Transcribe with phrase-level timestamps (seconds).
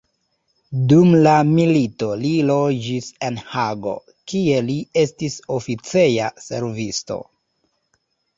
[0.91, 3.93] Dum la milito li loĝis en Hago,
[4.33, 7.21] kie li estis oficeja servisto.